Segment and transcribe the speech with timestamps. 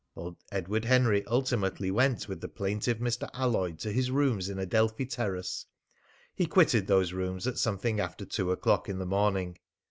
[0.51, 3.29] Edward Henry ultimately went with the plaintive Mr.
[3.35, 5.67] Alloyd to his rooms in Adelphi Terrace.
[6.33, 9.59] He quitted those rooms at something after two o'clock in the morning.